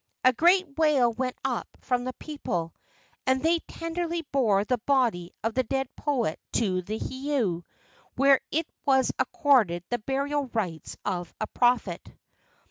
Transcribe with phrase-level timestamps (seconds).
[0.23, 2.73] A great wail went up from the people,
[3.27, 7.61] and they tenderly bore the body of the dead poet to the heiau,
[8.15, 12.11] where it was accorded the burial rites of a prophet.